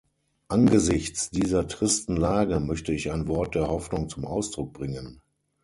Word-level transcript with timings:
Angesichts 0.47 1.29
dieser 1.29 1.67
tristen 1.67 2.15
Lage 2.17 2.59
möchte 2.59 2.91
ich 2.91 3.11
ein 3.11 3.27
Wort 3.27 3.53
der 3.53 3.67
Hoffnung 3.67 4.09
zum 4.09 4.25
Ausdruck 4.25 4.73
bringen. 4.73 5.21